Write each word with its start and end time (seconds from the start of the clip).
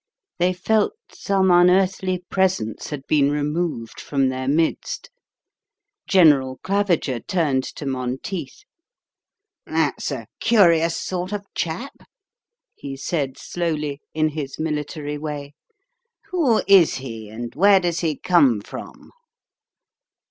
They 0.39 0.51
felt 0.51 0.93
some 1.11 1.51
unearthly 1.51 2.23
presence 2.27 2.89
had 2.89 3.05
been 3.05 3.29
removed 3.29 3.99
from 4.01 4.29
their 4.29 4.47
midst. 4.47 5.11
General 6.07 6.57
Claviger 6.63 7.19
turned 7.19 7.63
to 7.75 7.85
Monteith. 7.85 8.63
"That's 9.67 10.09
a 10.09 10.25
curious 10.39 10.97
sort 10.97 11.31
of 11.31 11.45
chap," 11.53 11.93
he 12.75 12.97
said 12.97 13.37
slowly, 13.37 14.01
in 14.11 14.29
his 14.29 14.57
military 14.57 15.19
way. 15.19 15.53
"Who 16.31 16.63
is 16.67 16.95
he, 16.95 17.29
and 17.29 17.53
where 17.53 17.79
does 17.79 17.99
he 17.99 18.17
come 18.17 18.59
from?" 18.59 19.11